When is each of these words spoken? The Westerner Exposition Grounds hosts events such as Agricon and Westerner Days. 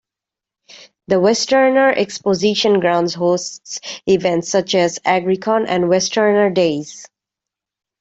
The 1.09 1.19
Westerner 1.19 1.91
Exposition 1.91 2.79
Grounds 2.79 3.13
hosts 3.13 3.79
events 4.07 4.49
such 4.49 4.73
as 4.73 4.97
Agricon 5.05 5.67
and 5.67 5.89
Westerner 5.89 6.49
Days. 6.49 7.05